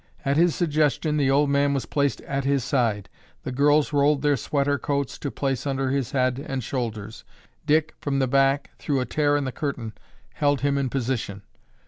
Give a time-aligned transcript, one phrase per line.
[0.25, 3.07] At his suggestion the old man was placed at his side.
[3.43, 7.23] The girls rolled their sweater coats to place under his head and shoulders.
[7.67, 9.93] Dick, from the back, through a tear in the curtain,
[10.33, 11.43] held him in position.